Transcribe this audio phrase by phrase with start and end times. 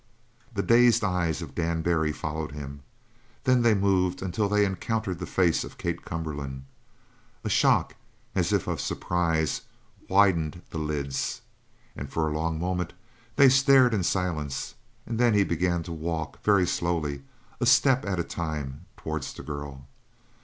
[0.51, 2.81] The dazed eyes of Dan Barry followed him.
[3.43, 6.63] Then they moved until they encountered the face of Kate Cumberland.
[7.43, 7.93] A shock,
[8.33, 9.61] as if of surprise,
[10.09, 11.41] widened the lids.
[12.07, 12.93] For a long moment
[13.35, 14.73] they stared in silence,
[15.05, 17.21] and then he began to walk, very slowly,
[17.59, 19.85] a step at a time, towards the girl.